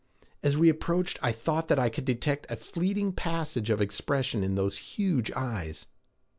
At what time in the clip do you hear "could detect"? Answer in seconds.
1.89-2.49